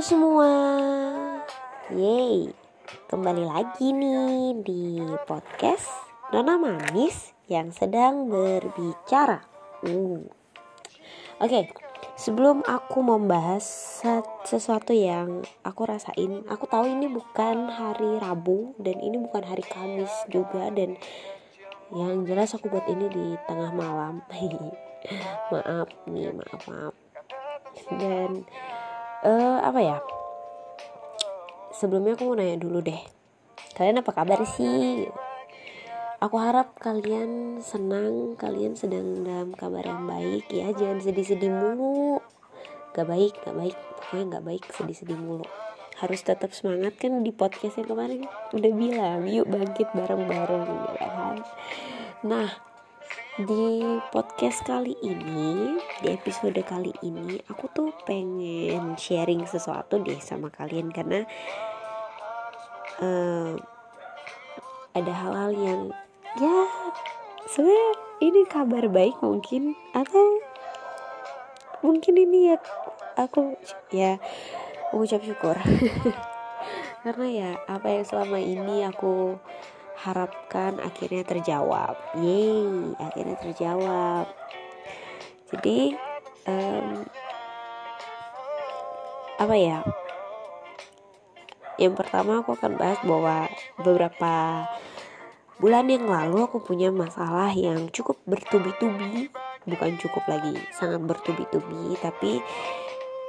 Semua. 0.00 0.48
Yeay. 1.92 2.48
Kembali 3.12 3.44
lagi 3.44 3.92
nih 3.92 4.56
di 4.64 4.96
podcast 5.28 5.92
Nona 6.32 6.56
Manis 6.56 7.36
yang 7.52 7.68
sedang 7.68 8.32
berbicara. 8.32 9.44
Uh. 9.84 10.24
Oke 11.36 11.68
Sebelum 12.16 12.64
aku 12.64 13.04
membahas 13.04 13.60
sesuatu 14.48 14.96
yang 14.96 15.44
aku 15.68 15.84
rasain 15.84 16.48
Aku 16.48 16.64
tahu 16.64 16.88
ini 16.88 17.08
bukan 17.08 17.68
hari 17.68 18.20
Rabu 18.20 18.76
Dan 18.80 19.04
ini 19.04 19.20
bukan 19.20 19.44
hari 19.44 19.64
Kamis 19.64 20.12
juga 20.32 20.72
Dan 20.72 20.96
yang 21.92 22.24
jelas 22.24 22.56
aku 22.56 22.72
buat 22.72 22.88
ini 22.88 23.04
di 23.12 23.26
tengah 23.44 23.74
malam. 23.76 24.24
Maaf 25.52 25.92
nih 26.08 26.32
maaf 26.32 26.62
maaf. 26.70 26.94
Dan 28.00 28.46
uh, 29.24 29.58
apa 29.64 29.80
ya? 29.80 29.98
Sebelumnya 31.76 32.16
aku 32.16 32.28
mau 32.28 32.36
nanya 32.36 32.60
dulu 32.60 32.84
deh. 32.84 33.00
Kalian 33.72 34.04
apa 34.04 34.12
kabar 34.12 34.44
sih? 34.44 35.08
Aku 36.20 36.36
harap 36.36 36.76
kalian 36.76 37.64
senang 37.64 38.36
kalian 38.36 38.76
sedang 38.76 39.24
dalam 39.24 39.56
kabar 39.56 39.80
yang 39.80 40.04
baik 40.04 40.52
ya. 40.52 40.68
Jangan 40.76 41.00
sedih-sedih 41.00 41.48
mulu. 41.48 42.20
Gak 42.92 43.08
baik 43.08 43.40
gak 43.40 43.56
baik. 43.56 43.76
Pokoknya 43.96 44.24
gak 44.36 44.44
baik 44.44 44.64
sedih-sedih 44.68 45.16
mulu. 45.16 45.48
Harus 45.96 46.20
tetap 46.20 46.52
semangat 46.52 47.00
kan 47.00 47.24
di 47.24 47.32
podcast 47.32 47.80
yang 47.80 47.88
kemarin. 47.88 48.28
Udah 48.52 48.72
bilang 48.76 49.24
yuk 49.24 49.48
bangkit 49.48 49.88
bareng-bareng 49.96 50.68
ya 51.00 51.08
kan? 51.08 51.36
Nah 52.28 52.69
di 53.40 53.96
podcast 54.12 54.60
kali 54.68 54.92
ini 55.00 55.80
di 56.04 56.12
episode 56.12 56.60
kali 56.60 56.92
ini 57.00 57.40
aku 57.48 57.72
tuh 57.72 57.88
pengen 58.04 59.00
sharing 59.00 59.48
sesuatu 59.48 59.96
deh 59.96 60.20
sama 60.20 60.52
kalian 60.52 60.92
karena 60.92 61.24
uh, 63.00 63.56
ada 64.92 65.12
hal-hal 65.14 65.56
yang 65.56 65.80
ya 66.36 66.68
sebenarnya 67.48 67.92
ini 68.20 68.40
kabar 68.44 68.84
baik 68.92 69.16
mungkin 69.24 69.72
atau 69.96 70.36
mungkin 71.80 72.20
ini 72.20 72.52
ya 72.52 72.56
aku 73.16 73.56
ya 73.88 74.20
mengucap 74.92 75.22
syukur. 75.24 75.56
Karena 77.04 77.26
ya 77.32 77.50
apa 77.64 77.88
yang 77.88 78.04
selama 78.04 78.36
ini 78.36 78.84
aku 78.84 79.40
harapkan 80.00 80.80
akhirnya 80.80 81.22
terjawab. 81.28 81.96
Yeay 82.16 82.96
akhirnya 82.96 83.36
terjawab. 83.36 84.26
Jadi 85.52 85.92
um, 86.48 87.04
apa 89.36 89.54
ya? 89.56 89.78
Yang 91.80 91.94
pertama 91.96 92.44
aku 92.44 92.56
akan 92.56 92.76
bahas 92.76 93.00
bahwa 93.04 93.48
beberapa 93.80 94.32
bulan 95.60 95.88
yang 95.88 96.08
lalu 96.08 96.44
aku 96.44 96.60
punya 96.60 96.92
masalah 96.92 97.52
yang 97.52 97.88
cukup 97.92 98.20
bertubi-tubi. 98.24 99.28
Bukan 99.68 100.00
cukup 100.00 100.24
lagi 100.28 100.56
sangat 100.72 101.00
bertubi-tubi. 101.04 101.96
Tapi 102.00 102.40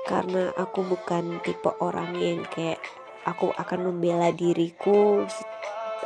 karena 0.08 0.52
aku 0.56 0.84
bukan 0.88 1.44
tipe 1.44 1.72
orang 1.80 2.16
yang 2.16 2.44
kayak 2.48 2.80
aku 3.28 3.54
akan 3.54 3.92
membela 3.92 4.34
diriku 4.34 5.28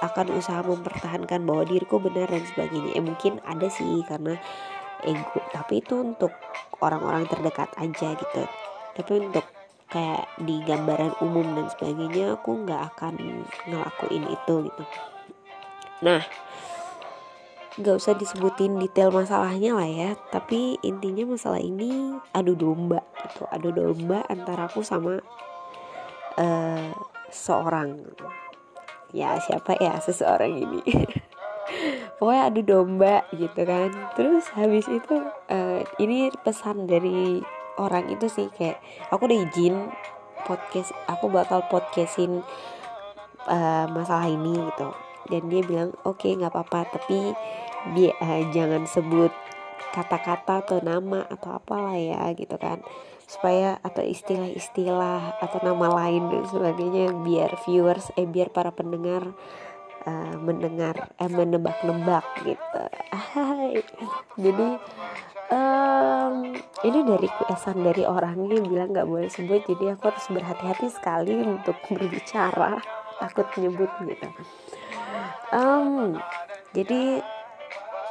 akan 0.02 0.36
usaha 0.36 0.60
mempertahankan 0.66 1.44
bahwa 1.48 1.64
diriku 1.64 2.02
benar 2.02 2.28
dan 2.28 2.44
sebagainya. 2.44 2.96
Eh 2.98 3.04
mungkin 3.04 3.40
ada 3.48 3.68
sih 3.72 4.04
karena 4.08 4.36
ego, 5.06 5.40
tapi 5.54 5.80
itu 5.80 6.02
untuk 6.02 6.32
orang-orang 6.82 7.30
terdekat 7.30 7.72
aja 7.80 8.16
gitu. 8.16 8.44
Tapi 8.96 9.12
untuk 9.28 9.46
kayak 9.92 10.28
di 10.42 10.60
gambaran 10.66 11.14
umum 11.22 11.56
dan 11.56 11.68
sebagainya 11.72 12.36
aku 12.36 12.66
nggak 12.66 12.82
akan 12.96 13.14
ngelakuin 13.70 14.26
itu 14.28 14.54
gitu. 14.68 14.84
Nah, 16.04 16.20
nggak 17.76 18.00
usah 18.00 18.16
disebutin 18.16 18.80
detail 18.80 19.12
masalahnya 19.12 19.76
lah 19.76 19.88
ya 19.88 20.12
tapi 20.32 20.80
intinya 20.80 21.36
masalah 21.36 21.60
ini 21.60 22.16
adu 22.32 22.56
domba 22.56 23.04
gitu 23.20 23.44
adu 23.52 23.76
domba 23.76 24.24
antara 24.32 24.72
aku 24.72 24.80
sama 24.80 25.20
uh, 26.40 26.88
seorang 27.28 28.00
ya 29.12 29.38
siapa 29.42 29.78
ya? 29.78 30.00
Seseorang 30.00 30.54
ini. 30.56 30.82
Pokoknya 32.18 32.44
adu 32.48 32.62
domba 32.64 33.26
gitu 33.36 33.62
kan. 33.68 33.92
Terus 34.16 34.48
habis 34.56 34.88
itu 34.88 35.16
uh, 35.52 35.82
ini 36.00 36.32
pesan 36.42 36.88
dari 36.88 37.44
orang 37.76 38.08
itu 38.08 38.32
sih 38.32 38.48
kayak 38.56 38.80
aku 39.12 39.28
udah 39.28 39.40
izin 39.52 39.76
podcast 40.48 40.96
aku 41.10 41.28
bakal 41.28 41.66
podcastin 41.68 42.46
uh, 43.50 43.86
masalah 43.92 44.30
ini 44.32 44.58
gitu. 44.72 44.90
Dan 45.26 45.50
dia 45.50 45.62
bilang 45.66 45.92
oke 46.06 46.22
okay, 46.22 46.38
nggak 46.38 46.54
apa-apa 46.54 46.96
tapi 47.02 47.34
dia 47.98 48.14
uh, 48.22 48.42
jangan 48.54 48.86
sebut 48.86 49.34
kata-kata 49.96 50.68
atau 50.68 50.84
nama 50.84 51.24
atau 51.32 51.56
apalah 51.56 51.96
ya 51.96 52.28
gitu 52.36 52.60
kan. 52.60 52.84
Supaya 53.26 53.80
atau 53.80 54.04
istilah-istilah 54.04 55.40
atau 55.40 55.60
nama 55.64 55.88
lain 56.04 56.28
dan 56.28 56.44
sebagainya 56.52 57.16
biar 57.24 57.56
viewers 57.64 58.12
eh 58.20 58.28
biar 58.28 58.52
para 58.52 58.76
pendengar 58.76 59.32
uh, 60.04 60.36
mendengar 60.38 61.16
eh 61.16 61.32
menebak-nebak 61.32 62.28
gitu. 62.44 62.84
Hai. 63.16 63.80
jadi 64.36 64.68
um, 65.50 66.54
ini 66.84 67.00
dari 67.08 67.28
kesan 67.48 67.82
dari 67.82 68.04
orangnya 68.04 68.62
bilang 68.62 68.94
nggak 68.94 69.08
boleh 69.10 69.30
sebut 69.32 69.64
jadi 69.66 69.96
aku 69.96 70.12
harus 70.14 70.26
berhati-hati 70.30 70.88
sekali 70.92 71.34
untuk 71.40 71.80
berbicara. 71.96 72.78
Takut 73.16 73.48
nyebut 73.56 73.90
gitu. 74.04 74.28
Um, 75.56 76.20
jadi 76.76 77.24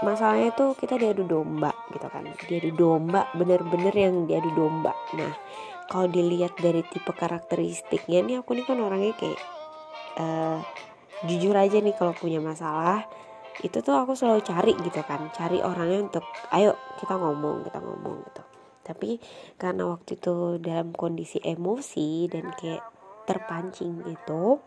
masalahnya 0.04 0.52
tuh 0.52 0.76
kita 0.76 1.00
diadu 1.00 1.24
domba 1.24 1.72
gitu 1.90 2.04
kan. 2.06 2.28
Diadu 2.46 2.70
domba 2.76 3.26
bener-bener 3.32 3.90
yang 3.96 4.28
diadu 4.28 4.52
domba. 4.52 4.92
Nah 5.16 5.32
kalau 5.88 6.06
dilihat 6.08 6.54
dari 6.60 6.84
tipe 6.84 7.10
karakteristiknya 7.10 8.20
nih 8.24 8.36
aku 8.44 8.52
nih 8.56 8.64
kan 8.68 8.78
orangnya 8.80 9.16
kayak 9.16 9.40
uh, 10.20 10.60
jujur 11.24 11.56
aja 11.56 11.80
nih 11.80 11.96
kalau 11.96 12.12
punya 12.12 12.40
masalah 12.40 13.08
itu 13.62 13.80
tuh 13.80 13.96
aku 13.96 14.12
selalu 14.12 14.44
cari 14.44 14.72
gitu 14.76 15.00
kan. 15.02 15.32
Cari 15.32 15.64
orangnya 15.64 16.12
untuk 16.12 16.24
ayo 16.52 16.76
kita 17.00 17.16
ngomong 17.16 17.64
kita 17.64 17.78
ngomong 17.80 18.16
gitu. 18.28 18.42
Tapi 18.84 19.16
karena 19.56 19.88
waktu 19.88 20.20
itu 20.20 20.60
dalam 20.60 20.92
kondisi 20.92 21.40
emosi 21.40 22.28
dan 22.28 22.52
kayak 22.52 22.84
terpancing 23.24 24.04
itu 24.04 24.60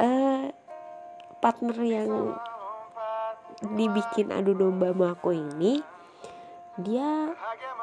uh, 0.00 0.44
partner 1.44 1.76
yang 1.84 2.32
dibikin 3.64 4.28
adu 4.34 4.52
domba 4.52 4.92
sama 4.92 5.16
aku 5.16 5.32
ini 5.32 5.80
dia 6.76 7.32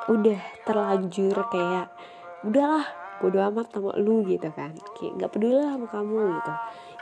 udah 0.05 0.41
terlanjur 0.69 1.33
kayak 1.49 1.89
udahlah 2.45 2.85
bodo 3.17 3.39
amat 3.39 3.71
sama 3.71 3.91
lu 3.97 4.21
gitu 4.27 4.51
kan. 4.53 4.75
Kayak 4.99 5.11
nggak 5.17 5.31
peduli 5.31 5.57
lah 5.57 5.79
sama 5.79 5.87
kamu 5.89 6.19
gitu. 6.37 6.53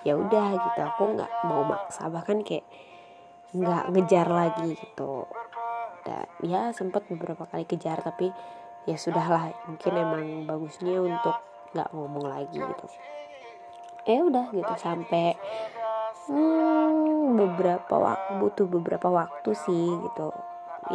Ya 0.02 0.14
udah 0.18 0.48
gitu 0.56 0.80
aku 0.80 1.04
nggak 1.18 1.32
mau 1.50 1.62
maksa 1.68 2.08
bahkan 2.08 2.46
kayak 2.46 2.64
nggak 3.52 3.92
ngejar 3.92 4.28
lagi 4.30 4.78
gitu. 4.78 5.28
Dan 6.08 6.26
ya 6.46 6.72
sempat 6.72 7.06
beberapa 7.09 7.44
kali 7.50 7.68
kejar 7.68 8.00
tapi 8.00 8.32
ya 8.88 8.98
sudahlah 8.98 9.53
mungkin 9.70 9.94
emang 9.94 10.26
bagusnya 10.48 10.98
untuk 11.02 11.36
nggak 11.76 11.90
ngomong 11.92 12.26
lagi 12.30 12.58
gitu. 12.58 12.88
Ya 14.08 14.26
udah 14.26 14.50
gitu 14.50 14.73
sampai 14.79 15.38
hmm, 16.32 17.36
beberapa 17.36 17.96
waktu 18.00 18.32
butuh 18.40 18.68
beberapa 18.72 19.08
waktu 19.12 19.52
sih 19.52 19.88
gitu. 20.08 20.32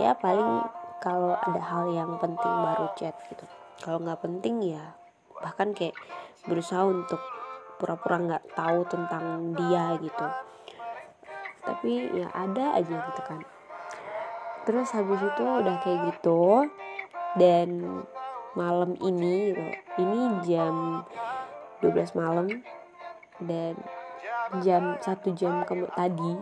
Ya 0.00 0.16
paling 0.16 0.64
kalau 1.04 1.36
ada 1.36 1.60
hal 1.60 1.92
yang 1.92 2.16
penting 2.16 2.54
baru 2.64 2.88
chat 2.96 3.14
gitu. 3.28 3.44
Kalau 3.84 4.00
nggak 4.00 4.24
penting 4.24 4.64
ya 4.64 4.96
bahkan 5.36 5.76
kayak 5.76 5.92
berusaha 6.48 6.80
untuk 6.88 7.20
pura-pura 7.76 8.16
nggak 8.16 8.44
-pura 8.48 8.56
tahu 8.56 8.78
tentang 8.88 9.52
dia 9.52 10.00
gitu. 10.00 10.26
Tapi 11.68 11.92
ya 12.16 12.32
ada 12.32 12.80
aja 12.80 12.96
gitu 13.12 13.22
kan. 13.22 13.40
Terus 14.64 14.88
habis 14.96 15.20
itu 15.20 15.44
udah 15.44 15.76
kayak 15.84 16.16
gitu 16.16 16.66
dan 17.36 18.02
malam 18.56 18.96
ini 19.04 19.52
gitu 19.52 19.64
ini 20.00 20.20
jam 20.48 21.04
12 21.84 22.16
malam 22.16 22.48
dan 23.44 23.76
jam 24.62 24.96
satu 25.02 25.34
jam 25.34 25.66
ke 25.66 25.74
tadi 25.94 26.32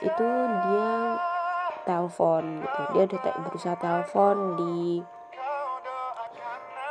itu 0.00 0.28
dia 0.64 0.90
telepon 1.84 2.64
gitu. 2.64 2.80
Dia 2.96 3.02
udah 3.06 3.20
berusaha 3.48 3.76
telepon 3.76 4.36
di 4.56 4.76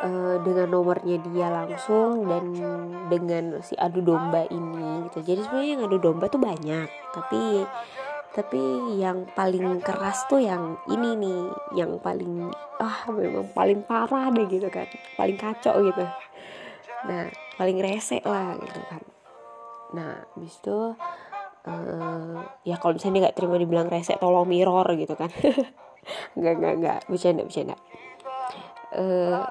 uh, 0.04 0.36
dengan 0.42 0.68
nomornya 0.72 1.18
dia 1.30 1.48
langsung 1.52 2.28
dan 2.28 2.46
dengan 3.08 3.60
si 3.62 3.76
adu 3.76 4.02
domba 4.04 4.46
ini 4.50 5.10
gitu. 5.10 5.24
Jadi 5.24 5.40
sebenarnya 5.46 5.72
yang 5.78 5.84
adu 5.88 5.98
domba 6.00 6.26
tuh 6.32 6.42
banyak 6.42 6.88
tapi 7.14 7.66
tapi 8.30 8.62
yang 9.02 9.26
paling 9.34 9.82
keras 9.82 10.30
tuh 10.30 10.38
yang 10.38 10.78
ini 10.86 11.18
nih 11.18 11.42
yang 11.74 11.98
paling 11.98 12.54
ah 12.78 13.10
memang 13.10 13.50
paling 13.58 13.82
parah 13.82 14.30
deh 14.30 14.46
gitu 14.46 14.70
kan 14.70 14.86
paling 15.18 15.36
kacau 15.36 15.82
gitu. 15.82 16.06
Nah 17.10 17.28
paling 17.58 17.82
rese 17.82 18.22
lah 18.24 18.56
gitu 18.56 18.80
kan 18.88 19.02
nah 19.96 20.22
habis 20.36 20.54
itu 20.62 20.94
uh, 21.66 22.38
ya 22.64 22.76
kalau 22.78 22.96
misalnya 22.96 23.14
dia 23.16 23.24
nggak 23.30 23.38
terima 23.38 23.56
dibilang 23.60 23.88
rese 23.92 24.16
tolong 24.18 24.48
mirror 24.48 24.88
gitu 24.96 25.14
kan. 25.18 25.30
Nggak 26.40 26.54
nggak 26.58 26.74
nggak. 26.82 27.00
Bercanda 27.12 27.44
bercanda. 27.46 27.76
Uh, 28.96 29.46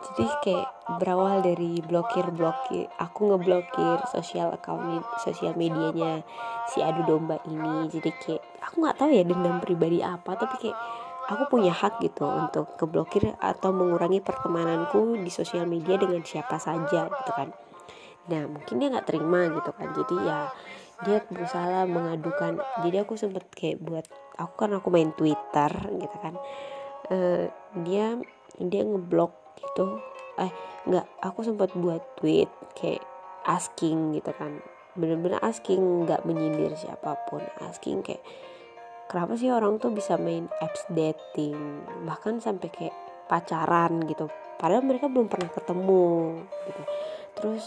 jadi 0.00 0.24
kayak 0.42 0.68
berawal 0.98 1.44
dari 1.44 1.78
blokir 1.84 2.24
blokir 2.34 2.88
aku 2.98 3.30
ngeblokir 3.30 4.00
sosial 4.10 4.50
account 4.50 5.04
sosial 5.22 5.54
medianya 5.54 6.24
si 6.72 6.82
adu 6.82 7.04
domba 7.06 7.38
ini. 7.46 7.86
Jadi 7.86 8.10
kayak 8.16 8.42
aku 8.64 8.74
nggak 8.82 8.96
tahu 8.96 9.10
ya 9.12 9.22
dendam 9.22 9.62
pribadi 9.62 10.02
apa 10.02 10.34
tapi 10.34 10.56
kayak 10.66 10.78
aku 11.30 11.46
punya 11.46 11.70
hak 11.70 12.02
gitu 12.02 12.26
untuk 12.26 12.74
keblokir 12.74 13.38
atau 13.38 13.70
mengurangi 13.70 14.18
pertemananku 14.18 15.14
di 15.20 15.30
sosial 15.30 15.68
media 15.68 15.94
dengan 15.94 16.26
siapa 16.26 16.58
saja 16.58 17.06
gitu 17.06 17.32
kan 17.36 17.54
nah 18.28 18.44
mungkin 18.44 18.76
dia 18.82 18.88
nggak 18.92 19.08
terima 19.08 19.48
gitu 19.48 19.70
kan. 19.72 19.88
Jadi 19.96 20.16
ya 20.20 20.38
dia 21.04 21.18
berusaha 21.24 21.88
mengadukan. 21.88 22.60
Jadi 22.84 22.96
aku 23.00 23.16
sempet 23.16 23.48
kayak 23.52 23.80
buat 23.80 24.06
aku 24.36 24.54
kan 24.56 24.70
aku 24.76 24.88
main 24.92 25.12
Twitter 25.16 25.72
gitu 25.96 26.16
kan. 26.20 26.34
Uh, 27.10 27.48
dia 27.86 28.20
dia 28.60 28.82
ngeblok 28.84 29.56
gitu. 29.56 30.00
Eh 30.36 30.52
nggak 30.88 31.06
aku 31.24 31.40
sempat 31.44 31.72
buat 31.72 32.04
tweet 32.20 32.48
kayak 32.76 33.00
asking 33.48 34.16
gitu 34.20 34.32
kan. 34.36 34.60
Bener-bener 34.92 35.40
asking 35.40 36.04
nggak 36.04 36.28
menyindir 36.28 36.76
siapa 36.76 37.16
pun. 37.32 37.40
Asking 37.64 38.04
kayak 38.04 38.20
kenapa 39.08 39.40
sih 39.40 39.48
orang 39.48 39.80
tuh 39.80 39.90
bisa 39.96 40.20
main 40.20 40.52
apps 40.60 40.84
dating? 40.92 41.56
Bahkan 42.04 42.44
sampai 42.44 42.68
kayak 42.68 42.96
pacaran 43.24 44.04
gitu. 44.04 44.28
Padahal 44.60 44.84
mereka 44.84 45.08
belum 45.08 45.32
pernah 45.32 45.48
ketemu 45.48 46.44
gitu. 46.68 46.82
Terus 47.40 47.64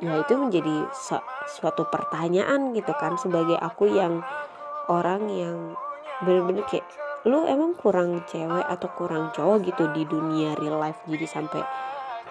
ya 0.00 0.24
itu 0.24 0.32
menjadi 0.36 0.88
su 0.96 1.16
suatu 1.60 1.84
pertanyaan 1.92 2.72
gitu 2.72 2.92
kan 2.96 3.20
sebagai 3.20 3.60
aku 3.60 3.88
yang 3.92 4.24
orang 4.88 5.28
yang 5.28 5.56
bener-bener 6.24 6.64
kayak 6.68 6.88
lu 7.28 7.44
emang 7.44 7.76
kurang 7.76 8.24
cewek 8.24 8.64
atau 8.64 8.88
kurang 8.96 9.28
cowok 9.36 9.60
gitu 9.68 9.84
di 9.92 10.08
dunia 10.08 10.56
real 10.56 10.80
life? 10.80 11.04
Jadi 11.04 11.26
sampai 11.28 11.60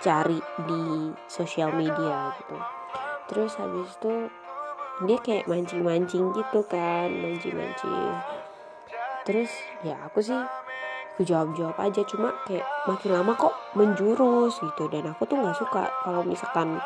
cari 0.02 0.42
di 0.66 1.14
sosial 1.30 1.70
media 1.78 2.34
gitu. 2.42 2.58
Terus 3.30 3.54
habis 3.62 3.94
itu 4.02 4.14
dia 5.06 5.18
kayak 5.22 5.46
mancing-mancing 5.46 6.34
gitu 6.34 6.66
kan 6.66 7.14
mancing-mancing. 7.14 8.18
Terus 9.30 9.52
ya 9.86 10.10
aku 10.10 10.26
sih 10.26 10.42
aku 11.14 11.22
jawab-jawab 11.28 11.78
aja 11.84 12.02
cuma 12.08 12.34
kayak 12.50 12.66
makin 12.90 13.12
lama 13.14 13.36
kok 13.38 13.54
menjurus 13.78 14.58
gitu 14.58 14.90
dan 14.90 15.12
aku 15.12 15.28
tuh 15.28 15.38
nggak 15.38 15.58
suka 15.60 15.92
kalau 16.02 16.26
misalkan 16.26 16.80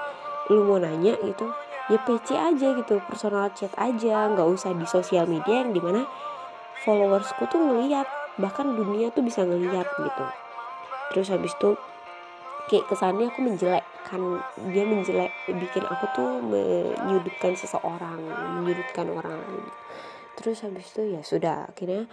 lu 0.51 0.67
mau 0.67 0.79
nanya 0.81 1.15
gitu 1.23 1.47
ya 1.91 1.99
PC 2.03 2.35
aja 2.35 2.67
gitu 2.79 2.99
personal 3.07 3.51
chat 3.51 3.71
aja 3.75 4.31
nggak 4.31 4.47
usah 4.47 4.71
di 4.71 4.87
sosial 4.87 5.27
media 5.27 5.67
yang 5.67 5.75
di 5.75 5.83
mana 5.83 6.07
followersku 6.83 7.43
tuh 7.51 7.59
ngeliat 7.59 8.07
bahkan 8.39 8.71
dunia 8.73 9.13
tuh 9.13 9.21
bisa 9.23 9.45
ngeliat 9.45 9.85
gitu. 9.85 10.25
Terus 11.13 11.27
habis 11.29 11.53
itu 11.53 11.77
kayak 12.71 12.87
kesannya 12.87 13.27
aku 13.29 13.39
menjelekkan 13.43 14.21
dia 14.71 14.83
menjelek 14.87 15.31
bikin 15.51 15.83
aku 15.83 16.05
tuh 16.15 16.29
menyudutkan 16.41 17.53
seseorang 17.53 18.19
menyudutkan 18.59 19.11
orang 19.11 19.37
lain. 19.37 19.67
Terus 20.39 20.65
habis 20.65 20.87
itu 20.95 21.13
ya 21.13 21.21
sudah 21.21 21.69
akhirnya 21.69 22.09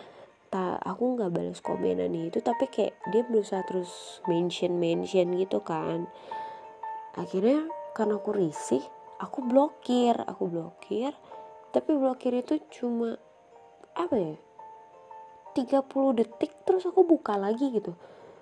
tak 0.50 0.83
aku 0.83 1.15
nggak 1.15 1.31
balas 1.31 1.62
komenan 1.62 2.11
itu 2.11 2.43
tapi 2.43 2.67
kayak 2.67 2.99
dia 3.15 3.23
berusaha 3.23 3.62
terus 3.65 4.21
mention 4.26 4.76
mention 4.83 5.38
gitu 5.38 5.62
kan. 5.62 6.11
Akhirnya 7.17 7.71
karena 7.96 8.19
aku 8.19 8.31
risih 8.34 8.82
aku 9.20 9.44
blokir 9.44 10.16
aku 10.25 10.48
blokir. 10.48 11.12
Tapi 11.70 11.94
blokir 11.94 12.34
itu 12.34 12.58
cuma 12.72 13.14
apa 13.94 14.16
ya 14.16 14.34
30 15.54 16.19
detik 16.19 16.50
terus 16.66 16.88
aku 16.88 17.06
buka 17.06 17.37
lagi 17.38 17.70
gitu. 17.70 17.94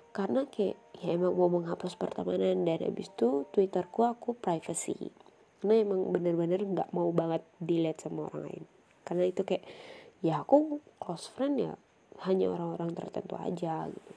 Karena 0.09 0.47
kayak 0.49 0.79
ya 0.97 1.13
emang 1.13 1.37
mau 1.37 1.51
menghapus 1.51 1.93
pertemanan 1.99 2.65
dan 2.65 2.81
habis 2.81 3.11
itu 3.11 3.45
twitterku 3.53 4.07
aku 4.07 4.33
privacy. 4.33 5.13
Karena 5.61 5.85
emang 5.85 6.09
bener-bener 6.09 6.63
nggak 6.63 6.89
mau 6.95 7.11
banget 7.13 7.45
dilihat 7.61 8.01
sama 8.01 8.31
orang 8.31 8.49
lain. 8.49 8.63
Karena 9.05 9.23
itu 9.29 9.45
kayak 9.45 9.67
ya 10.25 10.41
aku 10.41 10.81
close 10.97 11.29
friend 11.29 11.61
ya 11.61 11.73
hanya 12.25 12.49
orang-orang 12.49 12.97
tertentu 12.97 13.37
aja 13.37 13.85
gitu. 13.85 14.13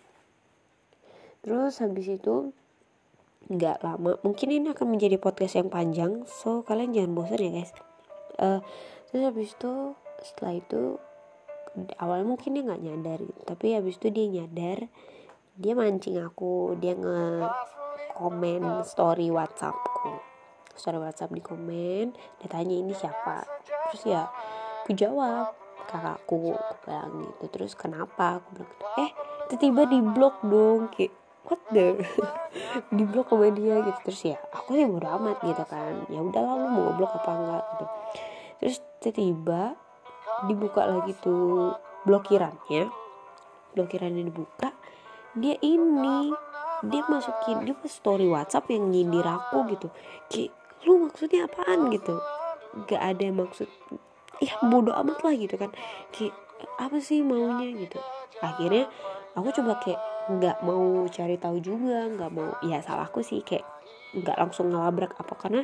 Terus 1.43 1.75
habis 1.83 2.07
itu 2.09 2.55
nggak 3.51 3.83
lama 3.83 4.19
mungkin 4.23 4.49
ini 4.55 4.71
akan 4.71 4.95
menjadi 4.95 5.17
podcast 5.19 5.59
yang 5.59 5.69
panjang 5.73 6.23
so 6.29 6.63
kalian 6.63 6.95
jangan 6.95 7.13
bosan 7.17 7.41
ya 7.43 7.51
guys. 7.51 7.73
Uh, 8.39 8.61
terus 9.11 9.23
habis 9.29 9.49
itu 9.55 9.73
setelah 10.23 10.55
itu 10.57 10.81
awalnya 11.99 12.27
mungkin 12.29 12.55
dia 12.55 12.63
nggak 12.69 12.83
nyadar 12.85 13.19
gitu 13.25 13.41
tapi 13.49 13.67
habis 13.73 13.97
itu 13.97 14.09
dia 14.13 14.27
nyadar 14.29 14.79
dia 15.57 15.73
mancing 15.77 16.21
aku 16.21 16.77
dia 16.81 16.97
nge 16.97 17.49
komen 18.17 18.85
story 18.85 19.29
WhatsAppku. 19.33 20.21
Story 20.73 20.99
WhatsApp 21.01 21.33
di 21.33 21.43
komen 21.45 22.17
dia 22.41 22.49
tanya 22.49 22.75
ini 22.77 22.93
siapa. 22.97 23.45
Terus 23.93 24.03
ya 24.09 24.29
aku 24.85 24.97
jawab 24.97 25.53
kakakku 25.89 26.57
aku 26.57 26.75
bilang 26.89 27.13
gitu. 27.27 27.45
Terus 27.53 27.73
kenapa? 27.77 28.41
Aku 28.41 28.49
bilang 28.57 28.73
eh 29.01 29.11
tiba-tiba 29.53 29.83
di 29.89 29.99
blok 30.01 30.41
dong 30.45 30.89
kayak 30.93 31.13
what 31.47 31.61
the 31.75 31.99
di 32.97 33.03
blok 33.07 33.33
sama 33.33 33.49
dia 33.51 33.83
gitu. 33.83 33.99
Terus 34.11 34.21
ya 34.35 34.39
aku 34.55 34.77
sih 34.77 34.87
bodo 34.87 35.09
amat 35.09 35.39
gitu 35.43 35.65
kan. 35.67 36.07
Ya 36.09 36.21
udah 36.23 36.43
lu 36.43 36.69
mau 36.71 36.91
blok 36.95 37.13
apa 37.19 37.31
enggak 37.33 37.65
gitu. 37.65 37.87
Terus 38.63 38.77
tiba-tiba 39.03 39.61
dibuka 40.47 40.83
lagi 40.87 41.13
tuh 41.19 41.75
blokirannya. 42.07 42.91
Blokirannya 43.75 44.23
dibuka. 44.29 44.71
Dia 45.33 45.57
ini 45.65 46.31
dia 46.83 47.03
masukin 47.07 47.63
dia 47.63 47.79
story 47.87 48.27
WhatsApp 48.27 48.71
yang 48.71 48.91
nyindir 48.91 49.25
aku 49.27 49.67
gitu. 49.71 49.89
Kayak 50.29 50.53
lu 50.87 51.07
maksudnya 51.07 51.47
apaan 51.47 51.91
gitu? 51.95 52.19
Gak 52.91 53.03
ada 53.03 53.27
maksud 53.31 53.69
ya 54.43 54.59
bodoh 54.67 54.95
amat 54.99 55.23
lah 55.23 55.35
gitu 55.39 55.55
kan. 55.55 55.71
Kayak 56.11 56.35
apa 56.79 56.99
sih 56.99 57.23
maunya 57.23 57.71
gitu? 57.75 57.99
Akhirnya 58.43 58.91
aku 59.39 59.49
coba 59.55 59.79
kayak 59.79 60.12
nggak 60.31 60.63
mau 60.63 61.07
cari 61.11 61.35
tahu 61.41 61.59
juga 61.59 62.07
nggak 62.07 62.31
mau 62.31 62.55
ya 62.63 62.79
salahku 62.79 63.25
sih 63.27 63.43
kayak 63.43 63.67
nggak 64.13 64.37
langsung 64.39 64.71
ngelabrak 64.71 65.17
apa 65.17 65.35
karena 65.35 65.63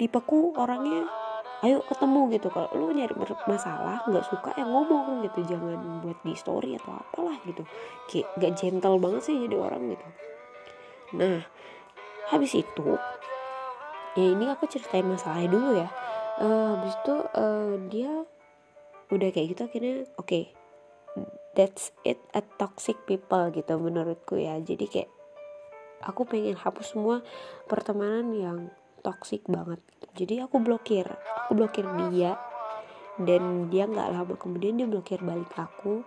tipeku 0.00 0.56
orangnya 0.56 1.06
ayo 1.60 1.84
ketemu 1.84 2.20
gitu. 2.32 2.48
Kalau 2.48 2.72
lu 2.72 2.90
nyari 2.96 3.14
masalah 3.44 4.00
nggak 4.08 4.24
suka 4.26 4.56
ya 4.56 4.64
ngomong 4.64 5.22
gitu 5.28 5.44
jangan 5.44 6.00
buat 6.00 6.18
di 6.24 6.32
story 6.32 6.80
atau 6.80 6.96
apalah 6.96 7.36
gitu. 7.44 7.62
Kayak 8.08 8.26
gak 8.40 8.52
gentle 8.56 8.96
banget 8.96 9.22
sih 9.28 9.36
jadi 9.44 9.56
orang 9.60 9.82
gitu. 9.92 10.06
Nah 11.20 11.44
habis 12.32 12.56
itu 12.56 12.88
ya 14.16 14.26
ini 14.26 14.48
aku 14.48 14.66
ceritain 14.66 15.06
masalahnya 15.06 15.50
dulu 15.52 15.70
ya. 15.76 15.88
Uh, 16.40 16.80
habis 16.80 16.96
itu 16.96 17.14
uh, 17.36 17.76
dia 17.92 18.24
udah 19.12 19.28
kayak 19.28 19.52
gitu 19.52 19.62
akhirnya 19.68 19.94
oke 20.16 20.24
okay, 20.24 20.44
that's 21.54 21.90
it 22.06 22.20
a 22.34 22.42
toxic 22.58 22.96
people 23.04 23.50
gitu 23.54 23.76
menurutku 23.76 24.38
ya. 24.38 24.58
Jadi 24.60 24.86
kayak 24.86 25.10
aku 26.04 26.24
pengen 26.24 26.56
hapus 26.56 26.96
semua 26.96 27.20
pertemanan 27.68 28.32
yang 28.32 28.58
toxic 29.00 29.44
banget 29.48 29.80
jadi 30.14 30.44
aku 30.44 30.60
blokir 30.60 31.06
aku 31.46 31.52
blokir 31.54 31.86
dia 32.10 32.34
dan 33.20 33.68
dia 33.70 33.84
nggak 33.86 34.08
lama 34.10 34.34
kemudian 34.34 34.80
dia 34.80 34.88
blokir 34.88 35.20
balik 35.20 35.52
aku. 35.54 36.02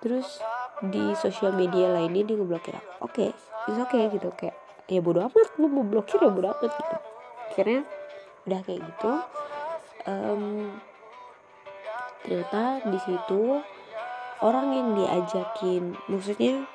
Terus 0.00 0.40
di 0.84 1.12
sosial 1.16 1.52
media 1.56 1.92
lainnya 1.92 2.24
dia 2.24 2.36
ngeblokir 2.40 2.74
aku. 2.76 2.90
Oke 3.04 3.30
okay, 3.68 3.76
oke 3.78 3.88
okay 3.92 4.02
gitu. 4.16 4.28
Kayak 4.36 4.56
ya 4.88 5.00
bodo 5.00 5.24
amat 5.24 5.48
lu 5.60 5.66
mau 5.68 5.84
blokir 5.84 6.18
ya 6.20 6.30
bodo 6.32 6.48
amat 6.50 6.72
gitu. 6.72 6.96
Akhirnya 7.52 7.80
udah 8.48 8.60
kayak 8.64 8.80
gitu. 8.80 9.12
Um, 10.04 10.44
ternyata 12.24 12.84
di 12.88 12.98
situ 13.00 13.60
orang 14.42 14.74
yang 14.74 14.88
diajakin 14.98 15.94
maksudnya 16.10 16.66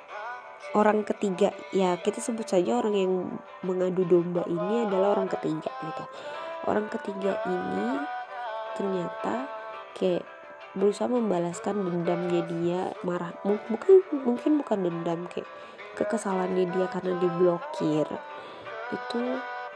orang 0.78 1.01
ketiga 1.01 1.50
ya 1.74 1.98
kita 1.98 2.22
sebut 2.22 2.46
saja 2.46 2.78
orang 2.78 2.96
yang 2.96 3.13
mengadu 3.66 4.06
domba 4.06 4.46
ini 4.46 4.86
adalah 4.86 5.18
orang 5.18 5.32
ketiga 5.32 5.72
gitu. 5.82 6.04
Orang 6.68 6.92
ketiga 6.92 7.39
ini 7.48 8.04
ternyata 8.78 9.50
kayak 9.98 10.24
berusaha 10.78 11.10
membalaskan 11.10 11.82
dendamnya 11.82 12.42
dia 12.46 12.82
marah 13.01 13.34
mungkin 13.42 14.06
mungkin 14.22 14.62
bukan 14.62 14.86
dendam 14.86 15.25
kayak 15.32 15.50
kekesalannya 15.98 16.70
dia 16.70 16.86
karena 16.92 17.18
diblokir. 17.18 18.08
Itu 18.94 19.20